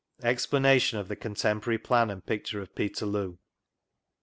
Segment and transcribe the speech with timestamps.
[0.21, 0.31] 4.
[0.31, 3.37] EXPLANATI0N OF THE CONTEMPORARY PLAN AND PICTURE OF PETERLOO.